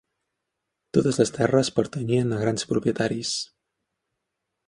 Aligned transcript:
Totes 0.97 1.19
les 1.21 1.31
terres 1.35 1.69
pertanyien 1.75 2.33
a 2.37 2.41
grans 2.45 2.67
propietaris. 2.73 3.37